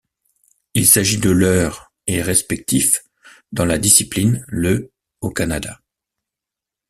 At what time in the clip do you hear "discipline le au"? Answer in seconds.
3.77-5.29